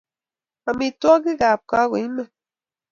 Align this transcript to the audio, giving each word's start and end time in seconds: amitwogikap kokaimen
amitwogikap 0.69 1.59
kokaimen 1.69 2.29